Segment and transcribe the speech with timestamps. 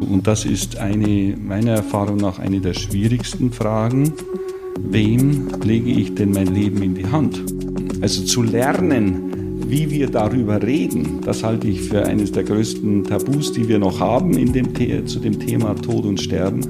[0.00, 4.12] Und das ist eine, meiner Erfahrung nach eine der schwierigsten Fragen.
[4.80, 7.42] Wem lege ich denn mein Leben in die Hand?
[8.00, 13.52] Also zu lernen, wie wir darüber reden, das halte ich für eines der größten Tabus,
[13.52, 16.60] die wir noch haben in dem, zu dem Thema Tod und Sterben.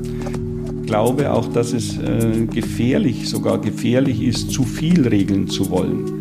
[0.83, 6.20] Ich glaube auch, dass es äh, gefährlich, sogar gefährlich ist, zu viel regeln zu wollen.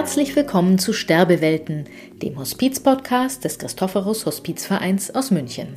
[0.00, 1.84] Herzlich willkommen zu Sterbewelten,
[2.22, 5.74] dem Hospiz-Podcast des Christophorus Hospizvereins aus München.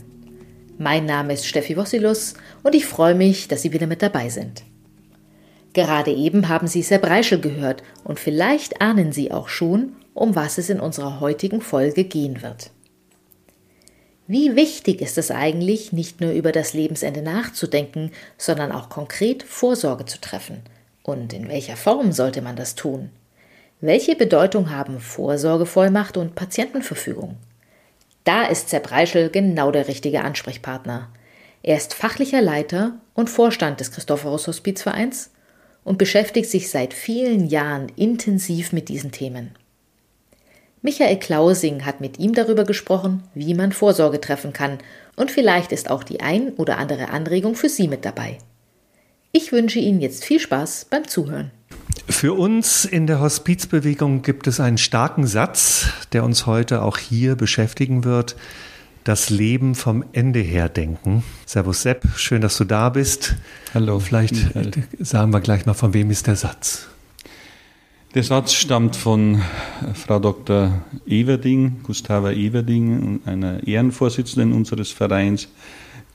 [0.78, 4.64] Mein Name ist Steffi Wossilus und ich freue mich, dass Sie wieder mit dabei sind.
[5.74, 10.58] Gerade eben haben Sie Sepp Reischel gehört und vielleicht ahnen Sie auch schon, um was
[10.58, 12.72] es in unserer heutigen Folge gehen wird.
[14.26, 20.06] Wie wichtig ist es eigentlich, nicht nur über das Lebensende nachzudenken, sondern auch konkret Vorsorge
[20.06, 20.62] zu treffen?
[21.04, 23.10] Und in welcher Form sollte man das tun?
[23.86, 27.36] Welche Bedeutung haben Vorsorgevollmacht und Patientenverfügung?
[28.24, 31.10] Da ist Sepp Reischel genau der richtige Ansprechpartner.
[31.64, 35.32] Er ist fachlicher Leiter und Vorstand des Christophorus Hospizvereins
[35.84, 39.52] und beschäftigt sich seit vielen Jahren intensiv mit diesen Themen.
[40.82, 44.78] Michael Klausing hat mit ihm darüber gesprochen, wie man Vorsorge treffen kann,
[45.18, 48.38] und vielleicht ist auch die ein oder andere Anregung für Sie mit dabei.
[49.34, 51.52] Ich wünsche Ihnen jetzt viel Spaß beim Zuhören.
[52.10, 57.36] Für uns in der Hospizbewegung gibt es einen starken Satz, der uns heute auch hier
[57.36, 58.36] beschäftigen wird.
[59.04, 61.24] Das Leben vom Ende her denken.
[61.46, 63.36] Servus Sepp, schön, dass du da bist.
[63.74, 64.00] Hallo.
[64.00, 64.72] Vielleicht Michael.
[65.00, 66.88] sagen wir gleich mal, von wem ist der Satz?
[68.16, 69.42] Der Satz stammt von
[69.94, 70.84] Frau Dr.
[71.08, 75.50] Everding, Gustava Everding, einer Ehrenvorsitzenden unseres Vereins,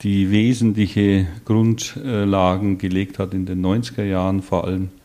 [0.02, 4.97] die wesentliche Grundlagen gelegt hat in den 90er Jahren vor allem äh,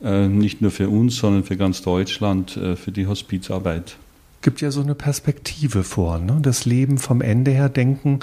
[0.00, 3.96] nicht nur für uns, sondern für ganz Deutschland, äh, für die Hospizarbeit.
[4.42, 6.18] Gibt ja so eine Perspektive vor.
[6.18, 6.38] Ne?
[6.42, 8.20] Das Leben vom Ende her denken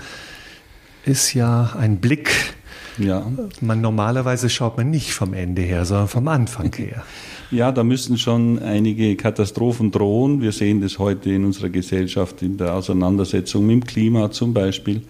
[1.06, 2.54] ist ja ein Blick.
[2.98, 3.26] Ja.
[3.60, 7.04] Man normalerweise schaut man nicht vom Ende her, sondern vom Anfang her.
[7.52, 10.42] Ja, da müssen schon einige Katastrophen drohen.
[10.42, 15.02] Wir sehen das heute in unserer Gesellschaft in der Auseinandersetzung mit dem Klima zum Beispiel.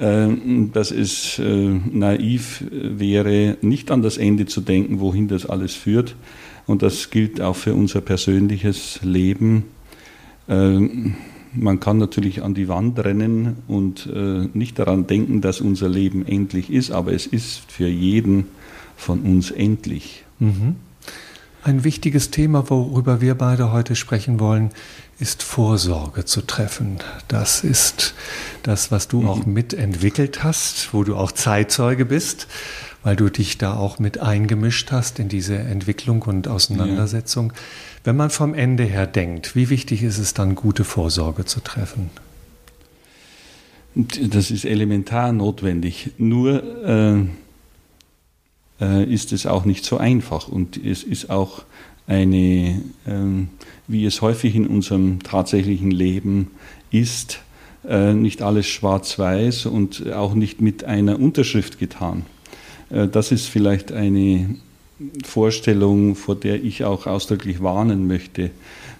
[0.00, 5.74] Ähm, dass es äh, naiv wäre, nicht an das Ende zu denken, wohin das alles
[5.74, 6.14] führt.
[6.68, 9.64] Und das gilt auch für unser persönliches Leben.
[10.48, 11.16] Ähm,
[11.52, 16.24] man kann natürlich an die Wand rennen und äh, nicht daran denken, dass unser Leben
[16.24, 18.46] endlich ist, aber es ist für jeden
[18.96, 20.24] von uns endlich.
[20.38, 20.76] Mhm.
[21.64, 24.70] Ein wichtiges Thema, worüber wir beide heute sprechen wollen,
[25.20, 26.98] ist Vorsorge zu treffen.
[27.26, 28.14] Das ist
[28.62, 29.28] das, was du mhm.
[29.28, 32.46] auch mitentwickelt hast, wo du auch Zeitzeuge bist,
[33.02, 37.52] weil du dich da auch mit eingemischt hast in diese Entwicklung und Auseinandersetzung.
[37.52, 37.58] Ja.
[38.04, 42.10] Wenn man vom Ende her denkt, wie wichtig ist es dann, gute Vorsorge zu treffen?
[43.94, 46.12] Das ist elementar notwendig.
[46.18, 47.24] Nur äh,
[48.80, 51.64] äh, ist es auch nicht so einfach und es ist auch
[52.08, 53.48] eine, ähm,
[53.86, 56.50] wie es häufig in unserem tatsächlichen Leben
[56.90, 57.40] ist,
[57.86, 62.24] äh, nicht alles schwarz-weiß und auch nicht mit einer Unterschrift getan.
[62.90, 64.56] Äh, das ist vielleicht eine
[65.24, 68.50] Vorstellung, vor der ich auch ausdrücklich warnen möchte.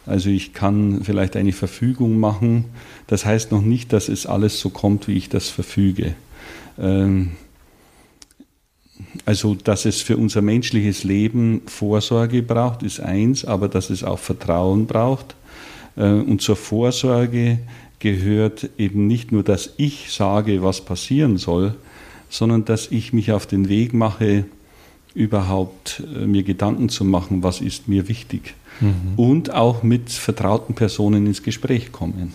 [0.06, 2.66] Also ich kann vielleicht eine Verfügung machen,
[3.08, 6.14] das heißt noch nicht, dass es alles so kommt, wie ich das verfüge.
[6.78, 7.32] Ähm,
[9.24, 14.18] also, dass es für unser menschliches Leben Vorsorge braucht, ist eins, aber dass es auch
[14.18, 15.34] Vertrauen braucht.
[15.96, 17.58] Äh, und zur Vorsorge
[17.98, 21.74] gehört eben nicht nur, dass ich sage, was passieren soll,
[22.30, 24.44] sondern dass ich mich auf den Weg mache,
[25.14, 28.54] überhaupt äh, mir Gedanken zu machen, was ist mir wichtig.
[28.80, 29.14] Mhm.
[29.16, 32.32] Und auch mit vertrauten Personen ins Gespräch kommen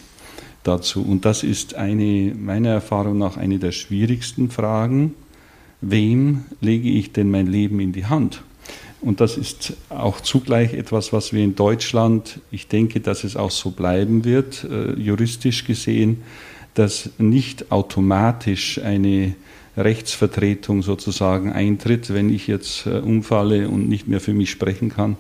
[0.64, 1.04] dazu.
[1.04, 5.14] Und das ist eine, meiner Erfahrung nach eine der schwierigsten Fragen
[5.90, 8.44] wem lege ich denn mein Leben in die Hand?
[9.02, 13.52] Und das ist auch zugleich etwas, was wir in Deutschland, ich denke, dass es auch
[13.52, 16.24] so bleiben wird, äh, juristisch gesehen,
[16.74, 19.36] dass nicht automatisch eine
[19.76, 25.18] Rechtsvertretung sozusagen eintritt, wenn ich jetzt äh, umfalle und nicht mehr für mich sprechen kann,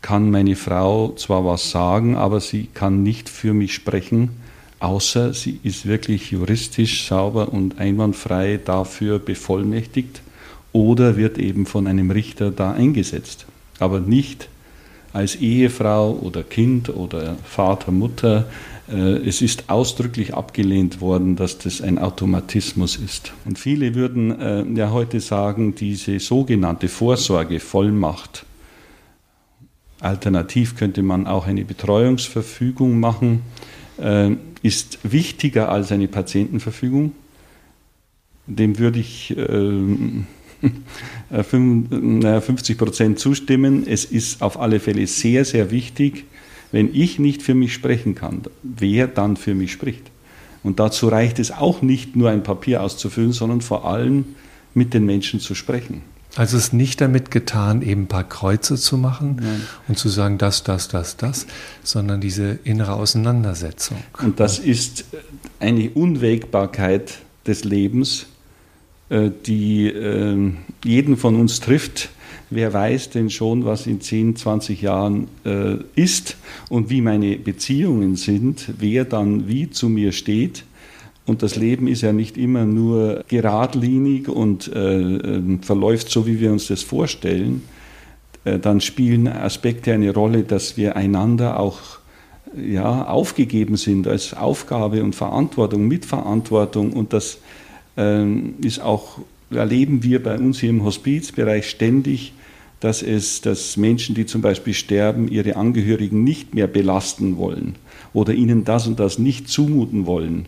[0.00, 4.30] kann meine Frau zwar was sagen, aber sie kann nicht für mich sprechen,
[4.80, 10.22] außer sie ist wirklich juristisch sauber und einwandfrei dafür bevollmächtigt
[10.72, 13.46] oder wird eben von einem Richter da eingesetzt.
[13.78, 14.48] Aber nicht
[15.14, 18.46] als Ehefrau oder Kind oder Vater, Mutter.
[18.90, 23.32] Äh, es ist ausdrücklich abgelehnt worden, dass das ein Automatismus ist.
[23.44, 28.44] Und viele würden äh, ja heute sagen, diese sogenannte Vorsorgevollmacht,
[30.00, 33.42] alternativ könnte man auch eine Betreuungsverfügung machen,
[33.98, 34.30] äh,
[34.64, 37.12] ist wichtiger als eine Patientenverfügung.
[38.46, 40.24] Dem würde ich äh,
[41.42, 43.86] 50 Prozent zustimmen.
[43.86, 46.24] Es ist auf alle Fälle sehr, sehr wichtig,
[46.72, 50.10] wenn ich nicht für mich sprechen kann, wer dann für mich spricht.
[50.62, 54.24] Und dazu reicht es auch nicht nur ein Papier auszufüllen, sondern vor allem
[54.72, 56.00] mit den Menschen zu sprechen.
[56.36, 59.60] Also es ist nicht damit getan, eben ein paar Kreuze zu machen Nein.
[59.86, 61.46] und zu sagen, das, das, das, das,
[61.84, 63.98] sondern diese innere Auseinandersetzung.
[64.20, 65.04] Und das ist
[65.60, 68.26] eine Unwägbarkeit des Lebens,
[69.10, 72.10] äh, die ähm, jeden von uns trifft.
[72.50, 76.36] Wer weiß denn schon, was in 10, 20 Jahren äh, ist
[76.68, 80.64] und wie meine Beziehungen sind, wer dann wie zu mir steht.
[81.26, 86.38] Und das Leben ist ja nicht immer nur geradlinig und äh, ähm, verläuft so, wie
[86.38, 87.62] wir uns das vorstellen.
[88.44, 91.80] Äh, dann spielen Aspekte eine Rolle, dass wir einander auch
[92.54, 96.92] ja, aufgegeben sind als Aufgabe und Verantwortung, Mitverantwortung.
[96.92, 97.38] Und das
[97.96, 99.18] ähm, ist auch,
[99.50, 102.34] erleben wir bei uns hier im Hospizbereich ständig,
[102.80, 107.76] dass es, dass Menschen, die zum Beispiel sterben, ihre Angehörigen nicht mehr belasten wollen
[108.12, 110.46] oder ihnen das und das nicht zumuten wollen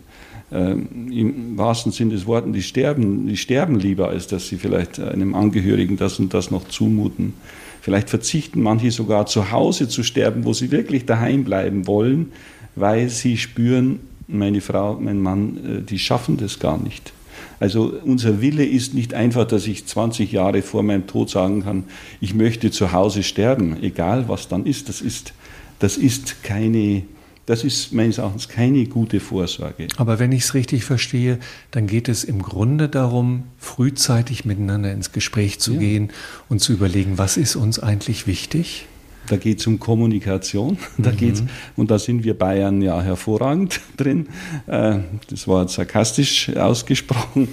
[0.51, 4.99] ähm, im wahrsten Sinne des Wortes, die sterben, die sterben lieber, als dass sie vielleicht
[4.99, 7.33] einem Angehörigen das und das noch zumuten.
[7.81, 12.31] Vielleicht verzichten manche sogar zu Hause zu sterben, wo sie wirklich daheim bleiben wollen,
[12.75, 17.13] weil sie spüren, meine Frau, mein Mann, äh, die schaffen das gar nicht.
[17.59, 21.85] Also unser Wille ist nicht einfach, dass ich 20 Jahre vor meinem Tod sagen kann,
[22.21, 24.89] ich möchte zu Hause sterben, egal was dann ist.
[24.89, 25.33] Das ist,
[25.79, 27.03] das ist keine
[27.47, 29.87] das ist meines Erachtens keine gute Vorsorge.
[29.95, 31.39] Aber wenn ich es richtig verstehe,
[31.71, 35.79] dann geht es im Grunde darum, frühzeitig miteinander ins Gespräch zu ja.
[35.79, 36.09] gehen
[36.49, 38.85] und zu überlegen, was ist uns eigentlich wichtig?
[39.27, 40.77] Da geht es um Kommunikation.
[40.97, 41.17] Da mhm.
[41.17, 41.43] geht's,
[41.77, 44.27] und da sind wir Bayern ja hervorragend drin.
[44.67, 44.99] Äh,
[45.29, 47.47] das war sarkastisch ausgesprochen.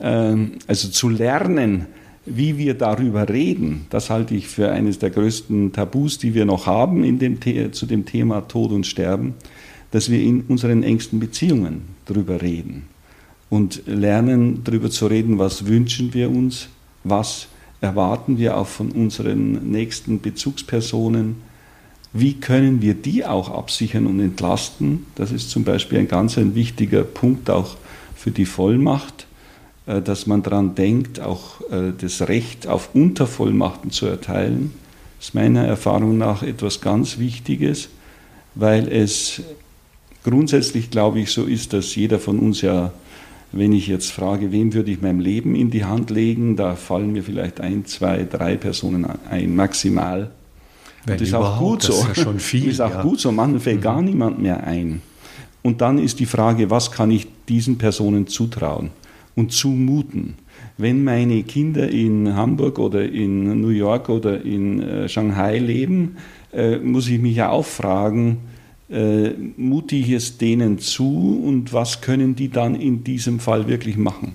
[0.00, 1.86] Ähm, also zu lernen,
[2.36, 6.66] wie wir darüber reden, das halte ich für eines der größten Tabus, die wir noch
[6.66, 7.38] haben in dem
[7.72, 9.34] zu dem Thema Tod und Sterben,
[9.90, 12.84] dass wir in unseren engsten Beziehungen darüber reden
[13.48, 16.68] und lernen darüber zu reden, was wünschen wir uns,
[17.04, 17.48] was
[17.80, 21.36] erwarten wir auch von unseren nächsten Bezugspersonen,
[22.12, 25.06] wie können wir die auch absichern und entlasten.
[25.14, 27.76] Das ist zum Beispiel ein ganz ein wichtiger Punkt auch
[28.14, 29.26] für die Vollmacht
[30.00, 34.72] dass man daran denkt, auch äh, das Recht auf Untervollmachten zu erteilen,
[35.20, 37.88] ist meiner Erfahrung nach etwas ganz Wichtiges,
[38.54, 39.42] weil es
[40.24, 42.92] grundsätzlich, glaube ich, so ist, dass jeder von uns ja,
[43.52, 47.12] wenn ich jetzt frage, wem würde ich mein Leben in die Hand legen, da fallen
[47.12, 50.30] mir vielleicht ein, zwei, drei Personen ein, maximal.
[51.04, 51.92] Wenn das ist auch gut so.
[51.92, 52.64] Das ist ja viel.
[52.66, 53.02] Das ist auch ja.
[53.02, 53.32] gut so.
[53.32, 53.82] Manchmal fällt mhm.
[53.82, 55.02] gar niemand mehr ein.
[55.62, 58.90] Und dann ist die Frage, was kann ich diesen Personen zutrauen?
[59.34, 60.34] Und zumuten.
[60.76, 66.16] Wenn meine Kinder in Hamburg oder in New York oder in äh, Shanghai leben,
[66.52, 68.38] äh, muss ich mich ja auch fragen,
[68.90, 73.96] äh, mute ich es denen zu und was können die dann in diesem Fall wirklich
[73.96, 74.34] machen?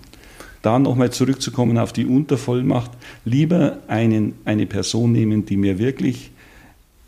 [0.61, 2.91] Da nochmal zurückzukommen auf die Untervollmacht,
[3.25, 6.31] lieber einen, eine Person nehmen, die mir wirklich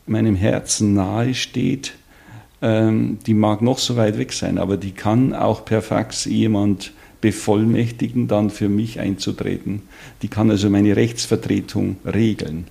[0.06, 1.94] meinem Herzen nahe steht,
[2.62, 6.94] ähm, die mag noch so weit weg sein, aber die kann auch per Fax jemand
[7.28, 9.82] bevollmächtigen, dann für mich einzutreten.
[10.22, 12.68] Die kann also meine Rechtsvertretung regeln.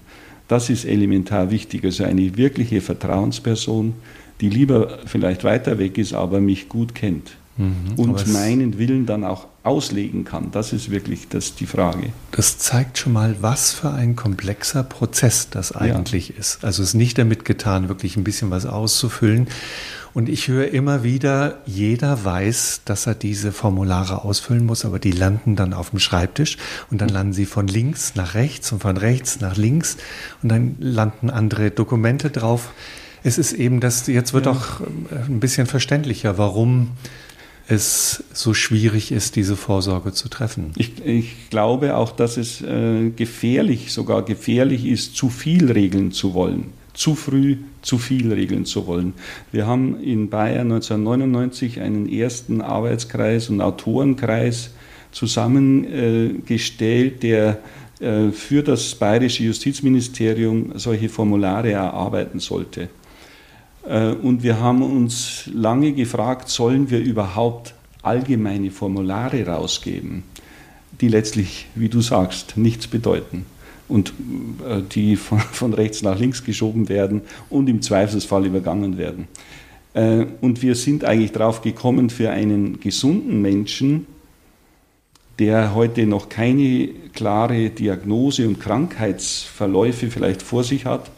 [0.49, 1.85] Das ist elementar wichtig.
[1.85, 3.93] Also eine wirkliche Vertrauensperson,
[4.41, 7.37] die lieber vielleicht weiter weg ist, aber mich gut kennt.
[7.59, 10.51] Mhm, und meinen Willen dann auch auslegen kann.
[10.51, 12.13] Das ist wirklich das, die Frage.
[12.31, 16.35] Das zeigt schon mal, was für ein komplexer Prozess das eigentlich ja.
[16.39, 16.65] ist.
[16.65, 19.49] Also es ist nicht damit getan, wirklich ein bisschen was auszufüllen.
[20.17, 25.11] Und ich höre immer wieder, jeder weiß, dass er diese Formulare ausfüllen muss, aber die
[25.11, 26.57] landen dann auf dem Schreibtisch
[26.91, 29.99] und dann landen sie von links nach rechts und von rechts nach links
[30.43, 32.71] und dann landen andere Dokumente drauf.
[33.25, 34.53] Es ist eben das, jetzt wird ja.
[34.53, 36.93] auch äh, ein bisschen verständlicher, warum
[37.69, 40.73] es so schwierig ist, diese Vorsorge zu treffen.
[40.77, 46.35] Ich, ich glaube auch, dass es äh, gefährlich, sogar gefährlich ist, zu viel regeln zu
[46.35, 49.13] wollen zu früh zu viel regeln zu wollen.
[49.53, 54.71] Wir haben in Bayern 1999 einen ersten Arbeitskreis und Autorenkreis
[55.13, 57.59] zusammengestellt, der
[58.01, 62.89] äh, für das bayerische Justizministerium solche Formulare erarbeiten sollte.
[63.89, 70.23] Äh, und wir haben uns lange gefragt, sollen wir überhaupt allgemeine Formulare rausgeben,
[71.01, 73.47] die letztlich, wie du sagst, nichts bedeuten
[73.89, 74.13] und
[74.69, 79.29] äh, die von, rechts nach links geschoben werden und im Zweifelsfall übergangen werden.
[79.95, 84.07] Äh, und wir sind eigentlich drauf gekommen, für einen gesunden Menschen,
[85.39, 91.11] der heute noch keine klare Diagnose und Krankheitsverläufe vielleicht vor sich hat,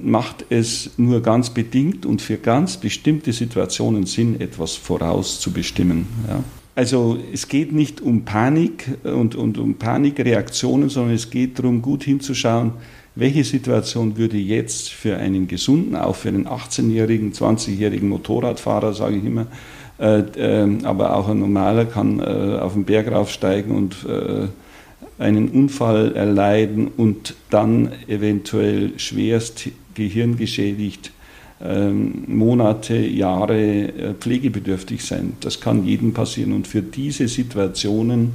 [0.00, 6.06] macht es nur ganz bedingt und für ganz bestimmte Situationen Sinn, etwas vorauszubestimmen.
[6.28, 6.44] Ja.
[6.76, 12.04] Also es geht nicht um Panik und, und um Panikreaktionen, sondern es geht darum, gut
[12.04, 12.72] hinzuschauen,
[13.14, 19.24] welche Situation würde jetzt für einen gesunden, auch für einen 18-jährigen, 20-jährigen Motorradfahrer, sage ich
[19.24, 19.46] immer,
[19.98, 24.46] äh, äh, aber auch ein normaler kann äh, auf den Berg raufsteigen und äh,
[25.20, 31.12] einen Unfall erleiden und dann eventuell schwerst gehirngeschädigt
[31.62, 35.34] ähm, Monate, Jahre äh, pflegebedürftig sein.
[35.40, 36.52] Das kann jedem passieren.
[36.52, 38.32] Und für diese Situationen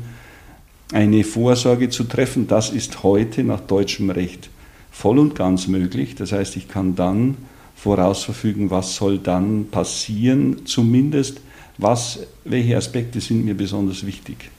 [0.94, 4.50] eine Vorsorge zu treffen, das ist heute nach deutschem Recht
[4.92, 6.13] voll und ganz möglich.
[6.13, 7.36] Das heißt, ich kann dann
[7.75, 11.42] vorausverfügen, was soll dann passieren, zumindest
[11.80, 14.51] was, welche Aspekte sind mir besonders wichtig.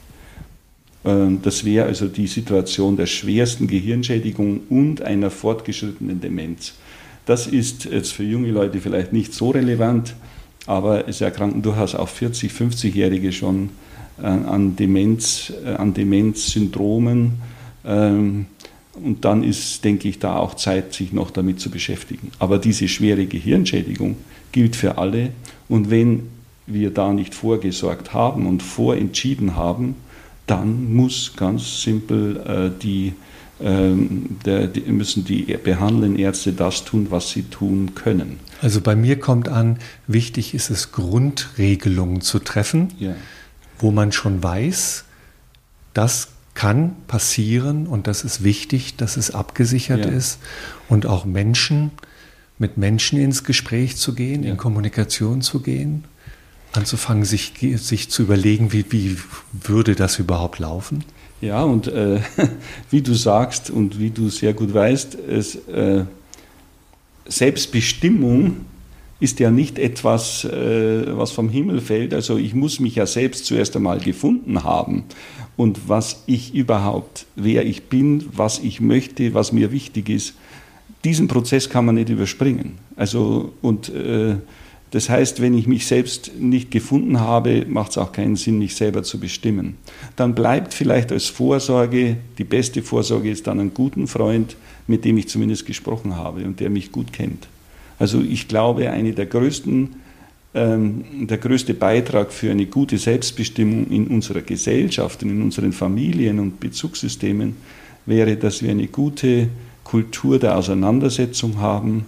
[1.07, 6.75] Ähm, das wäre also die Situation der schwersten Gehirnschädigung und einer fortgeschrittenen Demenz.
[7.25, 10.15] Das ist jetzt für junge Leute vielleicht nicht so relevant,
[10.67, 13.71] aber es erkranken durchaus auch 40-, 50-Jährige schon
[14.21, 17.35] äh, an, Demenz, äh, an Demenzsyndromen.
[17.85, 18.47] Ähm,
[19.03, 22.31] und dann ist, denke ich, da auch Zeit, sich noch damit zu beschäftigen.
[22.39, 24.17] Aber diese schwere Gehirnschädigung
[24.53, 25.31] gilt für alle.
[25.69, 26.29] Und wenn
[26.67, 29.97] wir da nicht vorgesorgt haben und vorentschieden haben,
[30.47, 33.15] dann muss ganz simpel äh, die,
[33.61, 38.39] ähm, der, die, müssen die behandelnden Ärzte das tun, was sie tun können.
[38.63, 43.15] Also bei mir kommt an, wichtig ist es, Grundregelungen zu treffen, ja.
[43.79, 45.05] wo man schon weiß,
[45.95, 50.11] das kann passieren und das ist wichtig, dass es abgesichert ja.
[50.11, 50.39] ist
[50.89, 51.91] und auch Menschen
[52.59, 54.53] mit Menschen ins Gespräch zu gehen, ja.
[54.53, 56.05] in Kommunikation zu gehen
[56.77, 59.17] anzufangen, sich, sich zu überlegen, wie, wie
[59.53, 61.05] würde das überhaupt laufen?
[61.41, 62.21] Ja, und äh,
[62.91, 66.05] wie du sagst und wie du sehr gut weißt, es, äh,
[67.27, 68.65] Selbstbestimmung
[69.19, 72.13] ist ja nicht etwas, äh, was vom Himmel fällt.
[72.13, 75.05] Also ich muss mich ja selbst zuerst einmal gefunden haben
[75.57, 80.35] und was ich überhaupt, wer ich bin, was ich möchte, was mir wichtig ist.
[81.05, 82.79] Diesen Prozess kann man nicht überspringen.
[82.97, 84.37] Also und äh,
[84.93, 88.77] das heißt, wenn ich mich selbst nicht gefunden habe, macht es auch keinen Sinn, mich
[88.77, 89.77] selber zu bestimmen.
[90.15, 95.19] Dann bleibt vielleicht als Vorsorge, die beste Vorsorge ist dann ein guten Freund, mit dem
[95.19, 97.49] ich zumindest gesprochen habe und der mich gut kennt.
[97.99, 99.97] Also ich glaube, eine der größten,
[100.55, 106.39] ähm, der größte Beitrag für eine gute Selbstbestimmung in unserer Gesellschaft und in unseren Familien
[106.39, 107.57] und Bezugssystemen
[108.05, 109.49] wäre, dass wir eine gute
[109.83, 112.07] Kultur der Auseinandersetzung haben,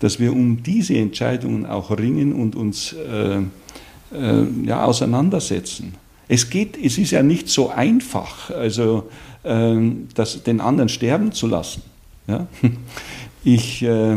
[0.00, 5.94] dass wir um diese Entscheidungen auch ringen und uns äh, äh, ja, auseinandersetzen.
[6.28, 9.08] Es geht, es ist ja nicht so einfach, also
[9.44, 9.76] äh,
[10.14, 11.82] das, den anderen sterben zu lassen.
[12.26, 12.46] Ja?
[13.48, 14.16] Ich äh,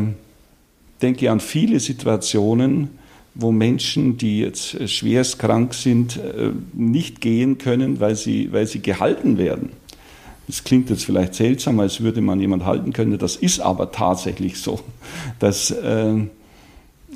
[1.04, 2.90] denke an viele Situationen,
[3.36, 8.82] wo Menschen, die jetzt schwerst krank sind, äh, nicht gehen können, weil sie, weil sie
[8.82, 9.70] gehalten werden.
[10.50, 13.20] Das klingt jetzt vielleicht seltsam, als würde man jemand halten können.
[13.20, 14.80] Das ist aber tatsächlich so,
[15.38, 16.16] dass äh,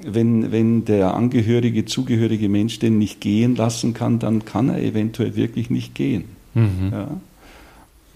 [0.06, 5.36] wenn, wenn der angehörige, zugehörige Mensch den nicht gehen lassen kann, dann kann er eventuell
[5.36, 6.26] wirklich nicht gehen.
[6.54, 6.90] Mhm.
[6.92, 7.08] Ja.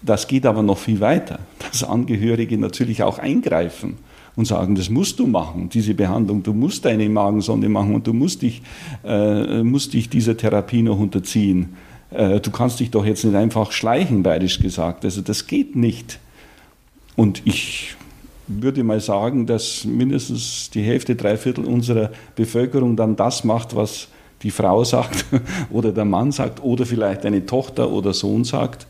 [0.02, 3.96] Das geht aber noch viel weiter, dass Angehörige natürlich auch eingreifen
[4.36, 8.12] und sagen, das musst du machen, diese Behandlung, du musst deine Magensonde machen und du
[8.12, 8.62] musst dich,
[9.04, 11.70] äh, musst dich dieser Therapie noch unterziehen.
[12.10, 15.04] Äh, du kannst dich doch jetzt nicht einfach schleichen, bayerisch gesagt.
[15.04, 16.18] Also das geht nicht.
[17.16, 17.96] Und ich
[18.46, 24.08] würde mal sagen, dass mindestens die Hälfte, drei Viertel unserer Bevölkerung dann das macht, was
[24.42, 25.26] die Frau sagt
[25.70, 28.86] oder der Mann sagt oder vielleicht eine Tochter oder Sohn sagt.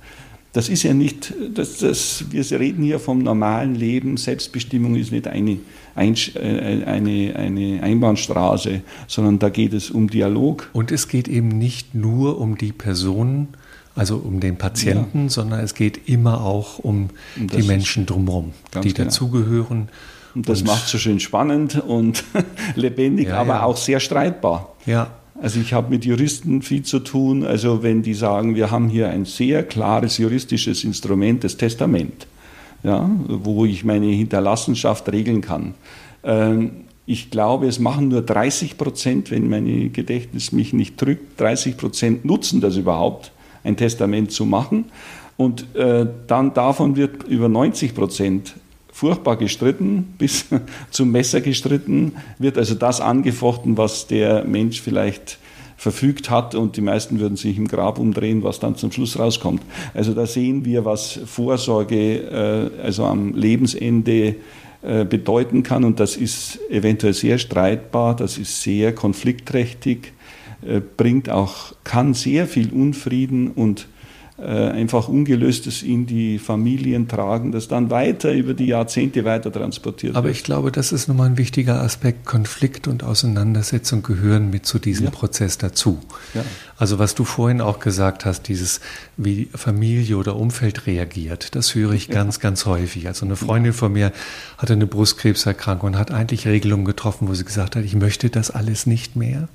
[0.53, 4.17] Das ist ja nicht, das, das, wir reden hier vom normalen Leben.
[4.17, 5.59] Selbstbestimmung ist nicht eine,
[5.95, 10.71] äh, eine, eine Einbahnstraße, sondern da geht es um Dialog.
[10.73, 13.49] Und es geht eben nicht nur um die Personen,
[13.95, 15.29] also um den Patienten, ja.
[15.29, 18.53] sondern es geht immer auch um die Menschen drumherum,
[18.83, 19.07] die genau.
[19.07, 19.89] dazugehören.
[20.35, 22.25] Und das macht so schön spannend und
[22.75, 23.63] lebendig, ja, aber ja.
[23.65, 24.75] auch sehr streitbar.
[24.87, 25.11] Ja.
[25.41, 27.45] Also ich habe mit Juristen viel zu tun.
[27.45, 32.27] Also wenn die sagen, wir haben hier ein sehr klares juristisches Instrument, das Testament,
[32.83, 35.75] ja, wo ich meine Hinterlassenschaft regeln kann.
[36.25, 36.71] Ähm,
[37.07, 42.25] ich glaube, es machen nur 30 Prozent, wenn mein Gedächtnis mich nicht drückt, 30 Prozent
[42.25, 43.33] nutzen das überhaupt,
[43.65, 44.87] ein Testament zu machen.
[45.39, 48.55] Und äh, dann davon wird über 90 Prozent
[48.99, 50.47] furchtbar gestritten, bis
[50.91, 55.39] zum Messer gestritten, wird also das angefochten, was der Mensch vielleicht
[55.77, 59.63] verfügt hat und die meisten würden sich im Grab umdrehen, was dann zum Schluss rauskommt.
[59.95, 64.35] Also da sehen wir, was Vorsorge äh, also am Lebensende
[64.83, 70.13] äh, bedeuten kann und das ist eventuell sehr streitbar, das ist sehr konfliktträchtig,
[70.67, 73.87] äh, bringt auch, kann sehr viel Unfrieden und
[74.39, 80.29] einfach Ungelöstes in die Familien tragen, das dann weiter über die Jahrzehnte weiter transportiert Aber
[80.29, 80.37] wird.
[80.37, 82.25] ich glaube, das ist nochmal ein wichtiger Aspekt.
[82.25, 85.11] Konflikt und Auseinandersetzung gehören mit zu diesem ja.
[85.11, 85.99] Prozess dazu.
[86.35, 86.45] Ja.
[86.77, 88.81] Also was du vorhin auch gesagt hast, dieses
[89.17, 92.43] wie Familie oder Umfeld reagiert, das höre ich ganz, ja.
[92.43, 93.09] ganz häufig.
[93.09, 94.13] Also eine Freundin von mir
[94.57, 98.53] hatte eine Brustkrebserkrankung und hat eigentlich Regelungen getroffen, wo sie gesagt hat, ich möchte das
[98.53, 99.49] alles nicht mehr.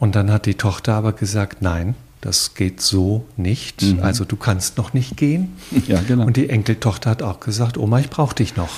[0.00, 3.82] Und dann hat die Tochter aber gesagt, nein, das geht so nicht.
[3.82, 4.00] Mhm.
[4.00, 5.52] Also du kannst noch nicht gehen.
[5.88, 6.24] Ja, genau.
[6.24, 8.70] Und die Enkeltochter hat auch gesagt, Oma, ich brauche dich noch.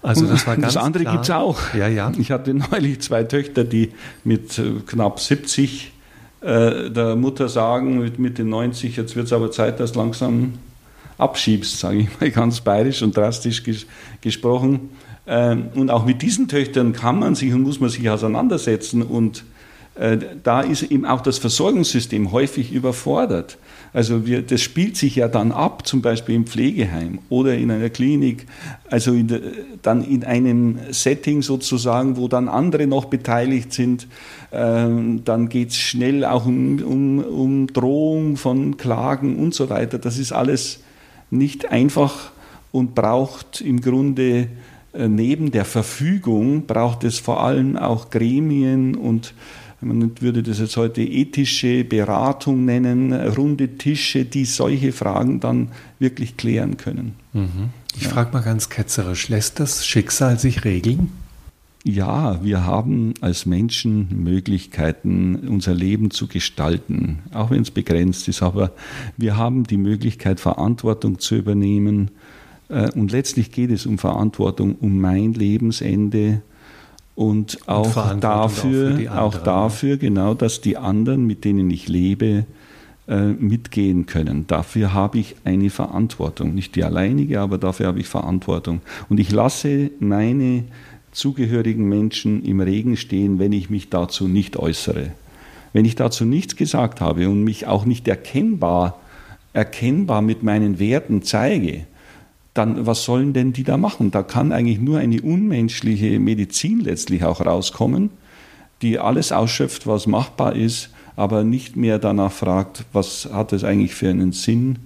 [0.00, 1.58] Also das war ganz Das andere gibt es auch.
[1.74, 2.12] Ja, ja.
[2.16, 3.90] Ich hatte neulich zwei Töchter, die
[4.24, 5.92] mit äh, knapp 70
[6.40, 10.54] äh, der Mutter sagen, mit Mitte 90, jetzt wird es aber Zeit, dass langsam
[11.18, 13.86] abschiebst, sage ich mal ganz bayerisch und drastisch ges
[14.20, 14.90] gesprochen.
[15.26, 19.44] Ähm, und auch mit diesen Töchtern kann man sich und muss man sich auseinandersetzen und
[20.42, 23.58] da ist eben auch das Versorgungssystem häufig überfordert.
[23.92, 27.90] Also wir, das spielt sich ja dann ab, zum Beispiel im Pflegeheim oder in einer
[27.90, 28.46] Klinik,
[28.88, 29.40] also in der,
[29.82, 34.06] dann in einem Setting sozusagen, wo dann andere noch beteiligt sind.
[34.52, 39.98] Ähm, dann geht es schnell auch um, um, um Drohung von Klagen und so weiter.
[39.98, 40.80] Das ist alles
[41.30, 42.30] nicht einfach
[42.72, 44.48] und braucht im Grunde
[44.92, 49.34] äh, neben der Verfügung, braucht es vor allem auch Gremien und
[49.80, 55.68] man würde das jetzt heute ethische Beratung nennen, runde Tische, die solche Fragen dann
[55.98, 57.14] wirklich klären können.
[57.32, 57.70] Mhm.
[57.96, 58.10] Ich ja.
[58.10, 61.10] frage mal ganz ketzerisch, lässt das Schicksal sich regeln?
[61.82, 68.42] Ja, wir haben als Menschen Möglichkeiten, unser Leben zu gestalten, auch wenn es begrenzt ist.
[68.42, 68.72] Aber
[69.16, 72.10] wir haben die Möglichkeit, Verantwortung zu übernehmen.
[72.68, 76.42] Äh, und letztlich geht es um Verantwortung, um mein Lebensende,
[77.20, 82.46] und auch und dafür, auch, auch, dafür, genau, dass die anderen, mit denen ich lebe,
[83.08, 84.46] äh, mitgehen können.
[84.46, 86.54] Dafür habe ich eine Verantwortung.
[86.54, 88.80] Nicht die alleinige, aber dafür habe ich Verantwortung.
[89.10, 90.64] Und ich lasse meine
[91.12, 95.12] zugehörigen Menschen im Regen stehen, wenn ich mich dazu nicht äußere.
[95.74, 98.98] Wenn ich dazu nichts gesagt habe und mich auch nicht erkennbar,
[99.52, 101.84] erkennbar mit meinen Werten zeige,
[102.54, 104.10] dann was sollen denn die da machen?
[104.10, 108.10] Da kann eigentlich nur eine unmenschliche Medizin letztlich auch rauskommen,
[108.82, 113.94] die alles ausschöpft, was machbar ist, aber nicht mehr danach fragt, was hat es eigentlich
[113.94, 114.78] für einen Sinn.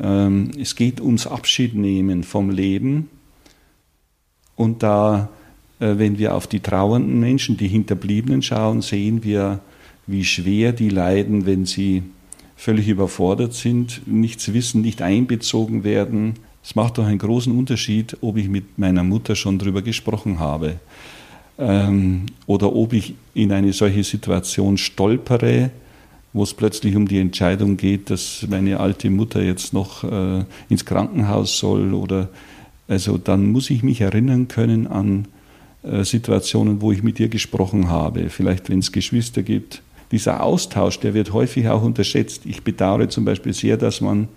[0.00, 3.10] Ähm, es geht ums Abschiednehmen vom Leben.
[4.56, 5.28] Und da,
[5.80, 9.60] äh, wenn wir auf die trauernden Menschen, die Hinterbliebenen schauen, sehen wir,
[10.06, 12.02] wie schwer die leiden, wenn sie
[12.56, 18.38] völlig überfordert sind, nichts wissen, nicht einbezogen werden, es macht doch einen großen Unterschied, ob
[18.38, 20.76] ich mit meiner Mutter schon darüber gesprochen habe
[21.58, 25.70] ähm, oder ob ich in eine solche Situation stolpere,
[26.32, 30.86] wo es plötzlich um die Entscheidung geht, dass meine alte Mutter jetzt noch äh, ins
[30.86, 32.30] Krankenhaus soll oder
[32.88, 35.28] also dann muss ich mich erinnern können an
[35.82, 39.82] äh, Situationen, wo ich mit ihr gesprochen habe, vielleicht wenn es Geschwister gibt.
[40.12, 42.42] Dieser Austausch, der wird häufig auch unterschätzt.
[42.46, 44.28] Ich bedauere zum Beispiel sehr, dass man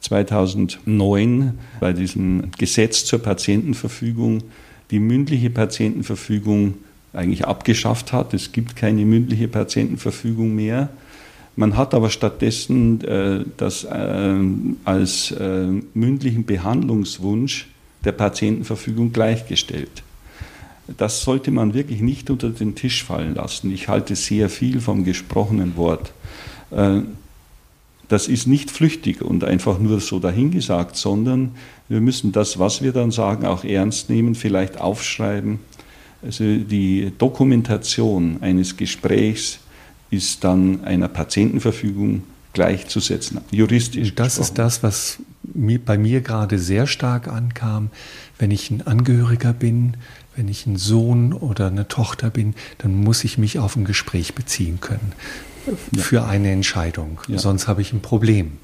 [0.00, 4.42] 2009 bei diesem Gesetz zur Patientenverfügung
[4.90, 6.74] die mündliche Patientenverfügung
[7.12, 8.34] eigentlich abgeschafft hat.
[8.34, 10.90] Es gibt keine mündliche Patientenverfügung mehr.
[11.56, 14.34] Man hat aber stattdessen äh, das äh,
[14.84, 17.68] als äh, mündlichen Behandlungswunsch
[18.04, 20.02] der Patientenverfügung gleichgestellt.
[20.96, 23.72] Das sollte man wirklich nicht unter den Tisch fallen lassen.
[23.72, 26.12] Ich halte sehr viel vom gesprochenen Wort.
[28.10, 31.52] Das ist nicht flüchtig und einfach nur so dahingesagt, sondern
[31.88, 35.60] wir müssen das, was wir dann sagen, auch ernst nehmen, vielleicht aufschreiben.
[36.20, 39.60] Also die Dokumentation eines Gesprächs
[40.10, 44.12] ist dann einer Patientenverfügung gleichzusetzen, juristisch.
[44.16, 44.42] Das gesprochen.
[44.42, 45.18] ist das, was
[45.54, 47.90] mir, bei mir gerade sehr stark ankam.
[48.38, 49.96] Wenn ich ein Angehöriger bin,
[50.34, 54.34] wenn ich ein Sohn oder eine Tochter bin, dann muss ich mich auf ein Gespräch
[54.34, 55.12] beziehen können
[55.96, 57.20] für eine Entscheidung.
[57.28, 57.38] Ja.
[57.38, 58.58] Sonst habe ich ein Problem.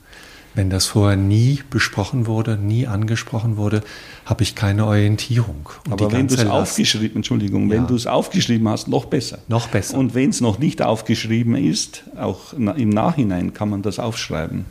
[0.57, 3.83] Wenn das vorher nie besprochen wurde, nie angesprochen wurde,
[4.25, 5.69] habe ich keine Orientierung.
[5.85, 7.77] Und Aber wenn du es aufgeschrieben, Entschuldigung, ja.
[7.77, 9.39] wenn du es aufgeschrieben hast, noch besser.
[9.49, 9.99] Noch besser.
[9.99, 14.65] Und wenn es noch nicht aufgeschrieben ist, auch im Nachhinein kann man das aufschreiben.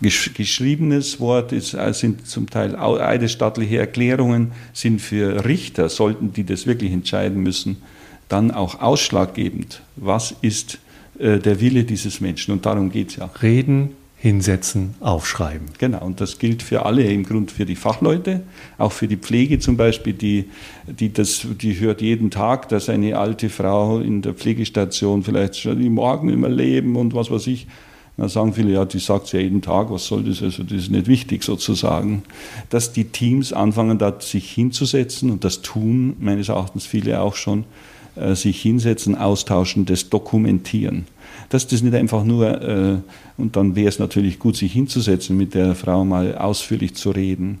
[0.00, 6.68] geschriebenes Wort, ist, äh, sind zum Teil eidesstattliche Erklärungen, sind für Richter, sollten die das
[6.68, 7.78] wirklich entscheiden müssen,
[8.28, 9.82] dann auch ausschlaggebend.
[9.96, 10.78] Was ist
[11.18, 12.52] äh, der Wille dieses Menschen?
[12.52, 13.30] Und darum geht es ja.
[13.42, 15.66] Reden, hinsetzen, aufschreiben.
[15.78, 18.42] Genau, und das gilt für alle, im Grunde für die Fachleute,
[18.78, 20.46] auch für die Pflege zum Beispiel, die,
[20.86, 25.78] die, das, die hört jeden Tag, dass eine alte Frau in der Pflegestation vielleicht schon
[25.78, 27.66] die Morgen immer leben und was weiß ich.
[28.16, 30.72] Da sagen viele, ja, die sagt es ja jeden Tag, was soll das, also das
[30.72, 32.22] ist nicht wichtig sozusagen.
[32.70, 37.64] Dass die Teams anfangen, da sich hinzusetzen und das tun meines Erachtens viele auch schon,
[38.16, 41.06] äh, sich hinsetzen, austauschen, das dokumentieren.
[41.48, 42.96] Dass das nicht einfach nur, äh,
[43.36, 47.58] und dann wäre es natürlich gut, sich hinzusetzen, mit der Frau mal ausführlich zu reden.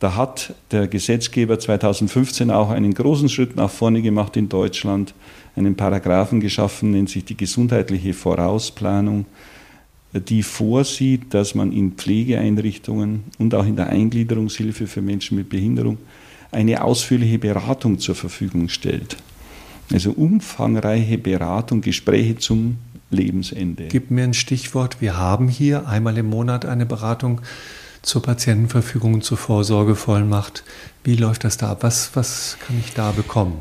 [0.00, 5.12] Da hat der Gesetzgeber 2015 auch einen großen Schritt nach vorne gemacht in Deutschland,
[5.56, 9.26] einen Paragraphen geschaffen, nennt sich die gesundheitliche Vorausplanung
[10.12, 15.98] die vorsieht, dass man in Pflegeeinrichtungen und auch in der Eingliederungshilfe für Menschen mit Behinderung
[16.50, 19.16] eine ausführliche Beratung zur Verfügung stellt.
[19.92, 22.78] Also umfangreiche Beratung, Gespräche zum
[23.10, 23.88] Lebensende.
[23.88, 25.00] Gib mir ein Stichwort.
[25.00, 27.40] Wir haben hier einmal im Monat eine Beratung
[28.02, 30.62] zur Patientenverfügung und zur Vorsorgevollmacht.
[31.04, 31.78] Wie läuft das da ab?
[31.82, 33.56] Was, was kann ich da bekommen?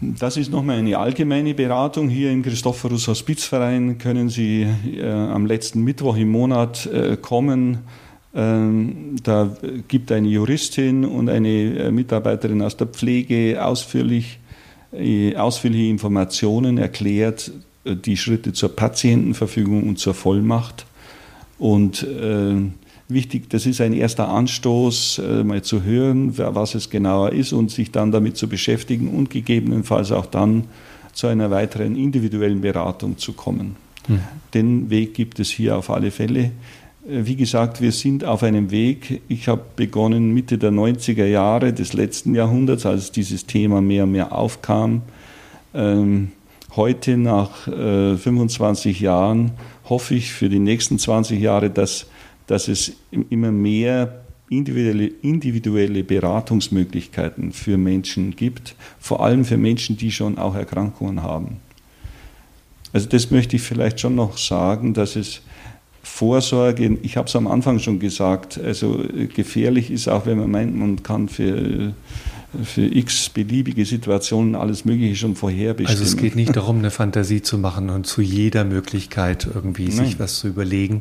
[0.00, 2.08] Das ist nochmal eine allgemeine Beratung.
[2.08, 7.80] Hier im Christophorus Hospizverein können Sie äh, am letzten Mittwoch im Monat äh, kommen.
[8.34, 9.54] Ähm, da
[9.88, 14.39] gibt eine Juristin und eine äh, Mitarbeiterin aus der Pflege ausführlich,
[14.92, 17.52] ausführliche Informationen, erklärt
[17.84, 20.86] äh, die Schritte zur Patientenverfügung und zur Vollmacht.
[21.58, 22.54] Und äh,
[23.08, 27.70] wichtig, das ist ein erster Anstoß, äh, mal zu hören, was es genauer ist und
[27.70, 30.64] sich dann damit zu beschäftigen und gegebenenfalls auch dann
[31.12, 33.76] zu einer weiteren individuellen Beratung zu kommen.
[34.08, 34.20] Mhm.
[34.54, 36.52] Den Weg gibt es hier auf alle Fälle.
[37.08, 39.22] Äh, wie gesagt, wir sind auf einem Weg.
[39.28, 44.12] Ich habe begonnen Mitte der 90er Jahre des letzten Jahrhunderts, als dieses Thema mehr und
[44.12, 45.02] mehr aufkam.
[45.74, 46.32] Ähm,
[46.76, 49.52] heute, nach äh, 25 Jahren,
[49.88, 52.06] hoffe ich für die nächsten 20 Jahre, dass
[52.50, 60.10] dass es immer mehr individuelle, individuelle Beratungsmöglichkeiten für Menschen gibt, vor allem für Menschen, die
[60.10, 61.58] schon auch Erkrankungen haben.
[62.92, 65.42] Also das möchte ich vielleicht schon noch sagen, dass es
[66.20, 69.02] Vorsorge, ich habe es am Anfang schon gesagt, also
[69.34, 71.94] gefährlich ist auch, wenn man meint, man kann für,
[72.62, 75.98] für x beliebige Situationen alles Mögliche schon vorherbestimmen.
[75.98, 80.04] Also es geht nicht darum, eine Fantasie zu machen und zu jeder Möglichkeit irgendwie Nein.
[80.04, 81.00] sich was zu überlegen,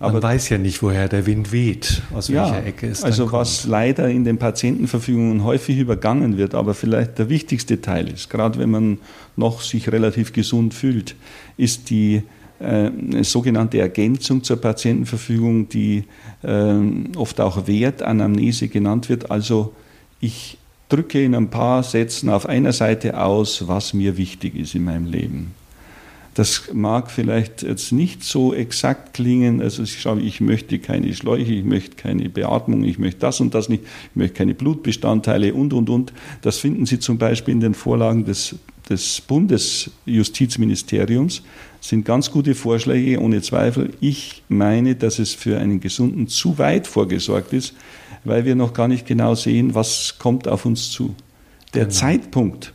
[0.00, 3.30] man Aber weiß ja nicht, woher der Wind weht, aus ja, welcher Ecke es Also
[3.32, 8.58] was leider in den Patientenverfügungen häufig übergangen wird, aber vielleicht der wichtigste Teil ist, gerade
[8.58, 8.98] wenn man
[9.36, 11.16] noch sich relativ gesund fühlt,
[11.58, 12.22] ist die
[12.60, 12.90] äh,
[13.22, 16.04] sogenannte Ergänzung zur Patientenverfügung, die
[16.42, 16.74] äh,
[17.16, 19.30] oft auch Wertanamnese genannt wird.
[19.30, 19.74] Also
[20.20, 24.84] ich drücke in ein paar Sätzen auf einer Seite aus, was mir wichtig ist in
[24.84, 25.54] meinem Leben.
[26.38, 29.60] Das mag vielleicht jetzt nicht so exakt klingen.
[29.60, 33.54] Also ich schaue, ich möchte keine Schläuche, ich möchte keine Beatmung, ich möchte das und
[33.54, 36.12] das nicht, ich möchte keine Blutbestandteile und, und, und.
[36.42, 38.54] Das finden Sie zum Beispiel in den Vorlagen des,
[38.88, 41.42] des Bundesjustizministeriums.
[41.80, 43.90] Sind ganz gute Vorschläge, ohne Zweifel.
[44.00, 47.74] Ich meine, dass es für einen Gesunden zu weit vorgesorgt ist,
[48.24, 51.14] weil wir noch gar nicht genau sehen, was kommt auf uns zu.
[51.74, 51.94] Der genau.
[51.94, 52.72] Zeitpunkt,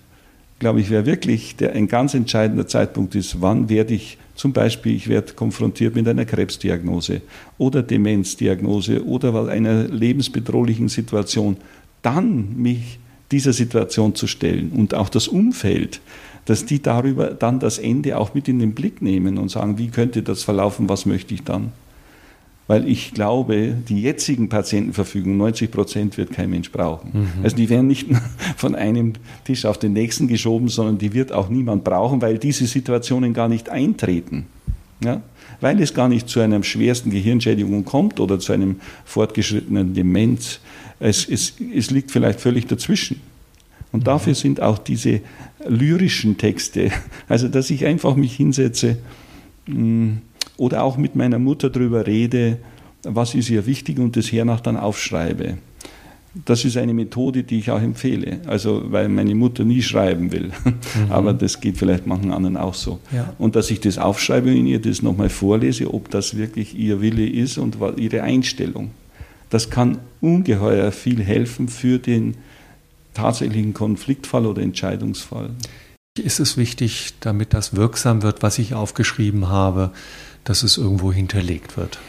[0.60, 4.96] glaube ich, wäre wirklich der, ein ganz entscheidender Zeitpunkt ist, wann werde ich zum Beispiel,
[4.96, 7.22] ich werde konfrontiert mit einer Krebsdiagnose
[7.58, 11.58] oder Demenzdiagnose oder einer lebensbedrohlichen Situation,
[12.02, 13.00] dann mich
[13.32, 16.02] dieser Situation zu stellen und auch das Umfeld,
[16.46, 19.90] dass die darüber dann das Ende auch mit in den Blick nehmen und sagen, wie
[19.90, 21.72] könnte das verlaufen, was möchte ich dann?
[22.68, 27.12] weil ich glaube, die jetzigen Patientenverfügungen, 90 Prozent wird kein Mensch brauchen.
[27.14, 27.44] Mhm.
[27.44, 28.08] Also die werden nicht
[28.58, 32.66] von einem Tisch auf den nächsten geschoben, sondern die wird auch niemand brauchen, weil diese
[32.66, 34.46] Situationen gar nicht eintreten.
[35.04, 35.22] Ja?
[35.60, 40.60] Weil es gar nicht zu einer schwersten Gehirnschädigung kommt oder zu einem fortgeschrittenen Demenz.
[41.00, 43.20] Es, es, es liegt vielleicht völlig dazwischen.
[43.94, 45.22] Und dafür sind auch diese
[45.66, 46.92] lyrischen Texte,
[47.30, 48.98] also dass ich einfach mich hinsetze,
[49.68, 50.22] mh, hm,
[50.58, 52.58] oder auch mit meiner Mutter darüber rede,
[53.04, 55.58] was ist ihr wichtig und das hernach dann aufschreibe.
[56.46, 58.40] Das ist eine Methode, die ich auch empfehle.
[58.48, 60.52] Also, weil meine Mutter nie schreiben will.
[60.66, 61.12] Mhm.
[61.12, 63.00] Aber das geht vielleicht manchen anderen auch so.
[63.12, 63.34] Ja.
[63.38, 67.28] Und dass ich das aufschreibe und ihr das nochmal vorlese, ob das wirklich ihr Wille
[67.28, 68.92] ist und ihre Einstellung.
[69.52, 72.36] Das kann ungeheuer viel helfen für den
[73.14, 75.52] tatsächlichen Konfliktfall oder Entscheidungsfall.
[76.18, 79.92] Ist es wichtig, damit das wirksam wird, was ich aufgeschrieben habe,
[80.44, 82.00] dass es irgendwo hinterlegt wird.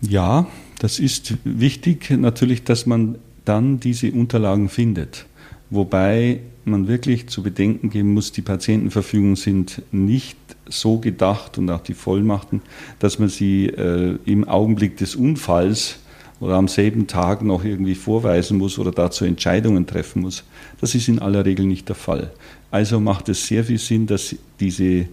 [0.00, 0.46] Ja,
[0.78, 5.26] das ist wichtig natürlich, dass man dann diese Unterlagen findet.
[5.70, 11.80] Wobei man wirklich zu bedenken geben muss, die Patientenverfügungen sind nicht so gedacht und auch
[11.80, 12.62] die Vollmachten,
[12.98, 15.98] dass man sie äh, im Augenblick des Unfalls
[16.44, 20.44] oder am selben Tag noch irgendwie vorweisen muss oder dazu Entscheidungen treffen muss.
[20.78, 22.32] Das ist in aller Regel nicht der Fall.
[22.70, 25.06] Also macht es sehr viel Sinn, dass diese äh,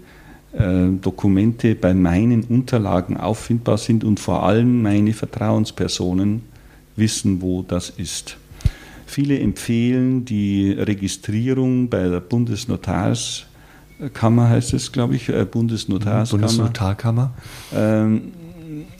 [1.02, 6.41] Dokumente bei meinen Unterlagen auffindbar sind und vor allem meine Vertrauenspersonen
[6.98, 8.36] wissen, wo das ist.
[9.06, 16.41] Viele empfehlen die Registrierung bei der Bundesnotarskammer, heißt es, glaube ich, äh, Bundesnotarskammer.
[16.41, 17.32] Bundesnotarkammer.
[17.74, 18.34] Ähm,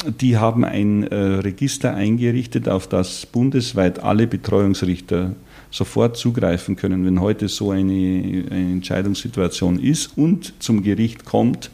[0.06, 5.36] die haben ein äh, Register eingerichtet, auf das bundesweit alle Betreuungsrichter
[5.70, 11.72] sofort zugreifen können, wenn heute so eine, eine Entscheidungssituation ist und zum Gericht kommt,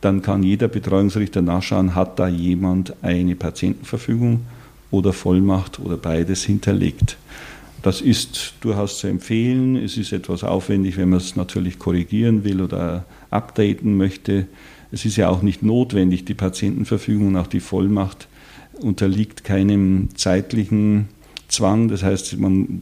[0.00, 4.40] dann kann jeder Betreuungsrichter nachschauen, hat da jemand eine Patientenverfügung
[4.90, 7.16] oder Vollmacht oder beides hinterlegt.
[7.82, 9.76] Das ist durchaus zu empfehlen.
[9.76, 14.46] Es ist etwas aufwendig, wenn man es natürlich korrigieren will oder updaten möchte.
[14.92, 18.28] Es ist ja auch nicht notwendig, die Patientenverfügung und auch die Vollmacht
[18.80, 21.08] unterliegt keinem zeitlichen
[21.48, 21.88] Zwang.
[21.88, 22.36] Das heißt,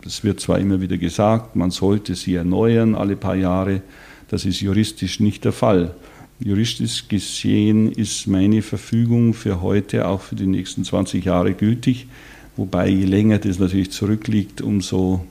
[0.06, 3.82] es wird zwar immer wieder gesagt, man sollte sie erneuern alle paar Jahre.
[4.28, 5.94] Das ist juristisch nicht der Fall.
[6.40, 12.06] Juristisch gesehen ist meine Verfügung für heute auch für die nächsten 20 Jahre gültig.
[12.56, 15.24] Wobei je länger das natürlich zurückliegt, umso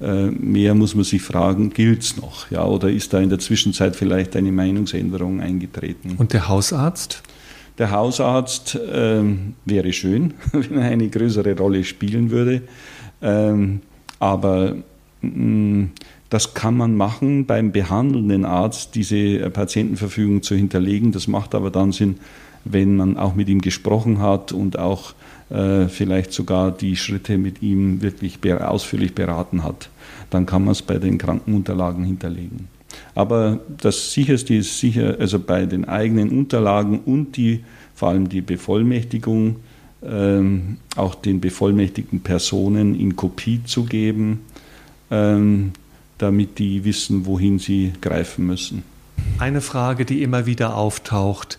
[0.00, 2.50] mehr muss man sich fragen, gilt es noch?
[2.50, 6.14] Ja, oder ist da in der Zwischenzeit vielleicht eine Meinungsänderung eingetreten?
[6.16, 7.22] Und der Hausarzt?
[7.78, 12.62] Der Hausarzt ähm, wäre schön, wenn er eine größere Rolle spielen würde.
[13.22, 13.80] Ähm,
[14.18, 14.76] aber
[15.22, 15.90] mh, mm,
[16.30, 21.10] das kann man machen beim behandelnden Arzt, diese Patientenverfügung zu hinterlegen.
[21.10, 22.18] Das macht aber dann Sinn,
[22.64, 25.14] wenn man auch mit ihm gesprochen hat und auch äh,
[25.50, 29.90] vielleicht sogar die Schritte mit ihm wirklich ausführlich beraten hat.
[30.30, 32.68] Dann kann man es bei den Krankenunterlagen hinterlegen.
[33.14, 38.40] Aber das sicherste ist sicher, also bei den eigenen Unterlagen und die, vor allem die
[38.40, 39.56] Bevollmächtigung,
[40.02, 44.40] ähm, auch den bevollmächtigten Personen in Kopie zu geben,
[45.10, 45.72] ähm,
[46.18, 48.82] damit die wissen, wohin sie greifen müssen.
[49.38, 51.58] Eine Frage, die immer wieder auftaucht,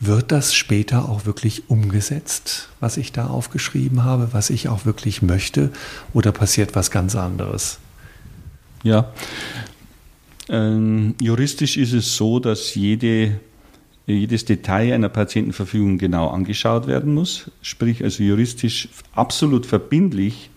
[0.00, 5.20] wird das später auch wirklich umgesetzt, was ich da aufgeschrieben habe, was ich auch wirklich
[5.20, 5.70] möchte,
[6.14, 7.78] oder passiert was ganz anderes?
[8.82, 9.12] Ja,
[10.48, 13.38] ähm, juristisch ist es so, dass jede,
[14.06, 17.50] jedes Detail einer Patientenverfügung genau angeschaut werden muss.
[17.62, 20.50] Sprich, also juristisch absolut verbindlich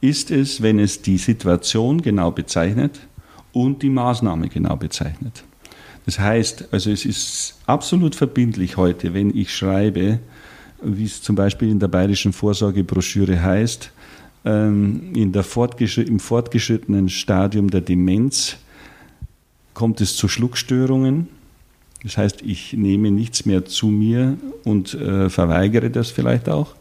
[0.00, 3.00] ist es, wenn es die Situation genau bezeichnet
[3.52, 5.42] und die Maßnahme genau bezeichnet.
[6.06, 10.18] Das heißt, also es ist absolut verbindlich heute, wenn ich schreibe,
[10.82, 13.90] wie es zum Beispiel in der bayerischen Vorsorgebroschüre heißt,
[14.44, 18.56] ähm, in der fortgeschritt im fortgeschrittenen Stadium der Demenz
[19.74, 21.28] kommt es zu Schluckstörungen.
[22.02, 26.74] Das heißt, ich nehme nichts mehr zu mir und äh, verweigere das vielleicht auch.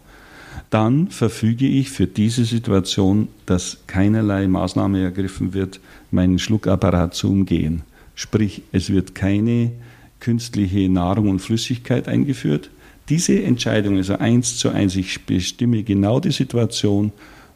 [0.70, 5.80] Dann verfüge ich für diese Situation, dass keinerlei Maßnahme ergriffen wird,
[6.12, 7.82] meinen Schluckapparat zu umgehen.
[8.20, 9.72] Sprich, es wird keine
[10.20, 12.70] künstliche Nahrung und Flüssigkeit eingeführt.
[13.08, 14.98] Diese Entscheidung ist also eins zu eins.
[14.98, 17.14] Ich bestimme genau die Situation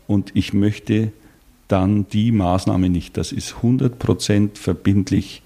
[0.08, 1.12] und ich möchte
[1.68, 3.18] dann die Maßnahme nicht.
[3.18, 5.42] Das ist 100% verbindlich,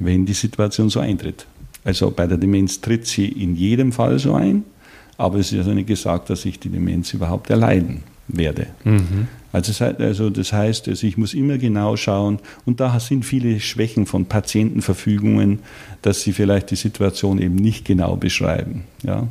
[0.00, 1.46] wenn die Situation so eintritt.
[1.84, 4.64] Also bei der Demenz tritt sie in jedem Fall so ein,
[5.16, 8.66] aber es ist also nicht gesagt, dass ich die Demenz überhaupt erleiden werde.
[8.84, 9.28] Mhm.
[9.52, 14.06] Also, also das heißt, also ich muss immer genau schauen und da sind viele Schwächen
[14.06, 15.60] von Patientenverfügungen,
[16.02, 18.84] dass sie vielleicht die Situation eben nicht genau beschreiben.
[19.02, 19.26] Ja.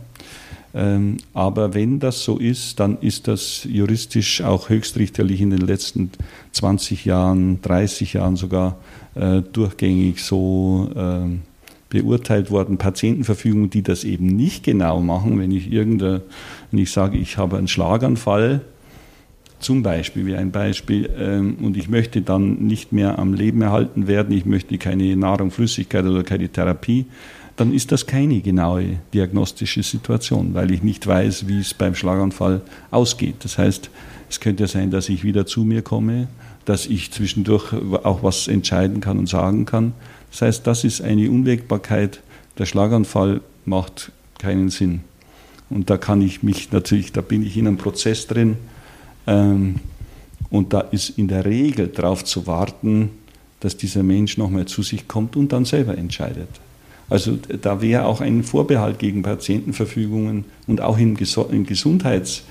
[0.73, 6.11] Ähm, aber wenn das so ist, dann ist das juristisch auch höchstrichterlich in den letzten
[6.51, 8.77] 20 Jahren, 30 Jahren sogar
[9.15, 11.37] äh, durchgängig so äh,
[11.89, 12.77] beurteilt worden.
[12.77, 16.21] Patientenverfügungen, die das eben nicht genau machen, wenn ich irgendeine,
[16.71, 18.61] wenn ich sage, ich habe einen Schlaganfall,
[19.59, 24.07] zum Beispiel, wie ein Beispiel, ähm, und ich möchte dann nicht mehr am Leben erhalten
[24.07, 27.05] werden, ich möchte keine Nahrung, Flüssigkeit oder keine Therapie,
[27.55, 32.61] dann ist das keine genaue diagnostische Situation, weil ich nicht weiß, wie es beim Schlaganfall
[32.91, 33.37] ausgeht.
[33.39, 33.89] Das heißt,
[34.29, 36.27] es könnte sein, dass ich wieder zu mir komme,
[36.65, 39.93] dass ich zwischendurch auch was entscheiden kann und sagen kann.
[40.31, 42.21] Das heißt, das ist eine Unwägbarkeit.
[42.59, 45.01] Der Schlaganfall macht keinen Sinn.
[45.69, 48.57] Und da kann ich mich natürlich, da bin ich in einem Prozess drin,
[49.27, 53.09] und da ist in der Regel darauf zu warten,
[53.59, 56.49] dass dieser Mensch nochmal zu sich kommt und dann selber entscheidet.
[57.09, 62.43] Also da wäre auch ein Vorbehalt gegen Patientenverfügungen und auch im, Gesundheits,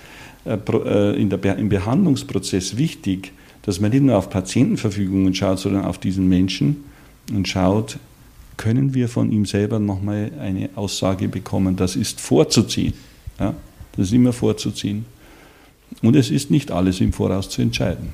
[0.45, 5.85] äh, äh, in der, im Behandlungsprozess wichtig, dass man nicht nur auf Patientenverfügungen schaut, sondern
[5.85, 6.85] auf diesen Menschen
[7.33, 7.99] und schaut,
[8.57, 11.77] können wir von ihm selber nochmal eine Aussage bekommen.
[11.77, 12.95] Das ist vorzuziehen.
[13.39, 13.55] Ja?
[13.97, 15.05] Das ist immer vorzuziehen.
[16.03, 18.09] Und es ist nicht alles im Voraus zu entscheiden.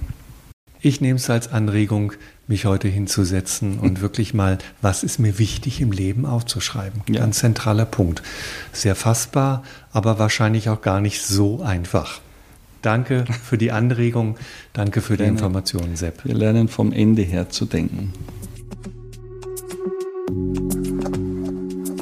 [0.84, 2.12] Ich nehme es als Anregung,
[2.48, 7.02] mich heute hinzusetzen und wirklich mal, was ist mir wichtig im Leben aufzuschreiben.
[7.08, 7.20] Ja.
[7.20, 8.22] Ganz zentraler Punkt.
[8.72, 12.20] Sehr fassbar, aber wahrscheinlich auch gar nicht so einfach.
[12.82, 14.36] Danke für die Anregung,
[14.72, 16.24] danke für die Informationen, Sepp.
[16.24, 18.12] Wir lernen vom Ende her zu denken.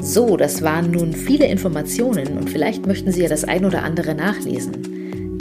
[0.01, 4.15] So, das waren nun viele Informationen und vielleicht möchten Sie ja das ein oder andere
[4.15, 4.90] nachlesen.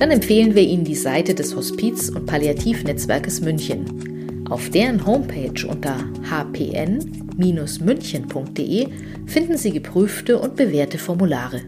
[0.00, 4.46] Dann empfehlen wir Ihnen die Seite des Hospiz- und Palliativnetzwerkes München.
[4.48, 8.88] Auf deren Homepage unter hpn-münchen.de
[9.26, 11.60] finden Sie geprüfte und bewährte Formulare.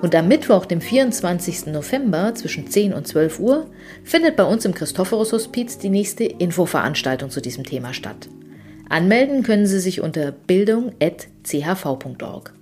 [0.00, 1.66] Und am Mittwoch, dem 24.
[1.66, 3.66] November zwischen 10 und 12 Uhr,
[4.04, 8.28] findet bei uns im Christophorus Hospiz die nächste Infoveranstaltung zu diesem Thema statt.
[8.88, 12.54] Anmelden können Sie sich unter bildung.chv.org.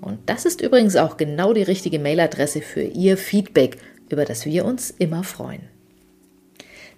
[0.00, 3.78] Und das ist übrigens auch genau die richtige Mailadresse für Ihr Feedback,
[4.12, 5.62] über das wir uns immer freuen.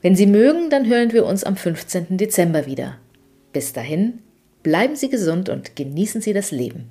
[0.00, 2.16] Wenn Sie mögen, dann hören wir uns am 15.
[2.16, 2.98] Dezember wieder.
[3.52, 4.18] Bis dahin,
[4.62, 6.88] bleiben Sie gesund und genießen Sie das Leben.